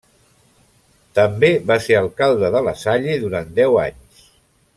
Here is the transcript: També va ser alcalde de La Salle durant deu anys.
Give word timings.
També 1.19 1.51
va 1.73 1.77
ser 1.89 1.99
alcalde 1.99 2.51
de 2.57 2.63
La 2.69 2.77
Salle 2.85 3.19
durant 3.27 3.55
deu 3.61 3.79
anys. 3.87 4.27